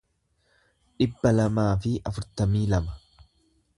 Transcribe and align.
dhibba 1.03 1.33
lamaa 1.35 1.69
fi 1.83 1.93
afurtamii 2.13 2.67
lama 2.73 2.99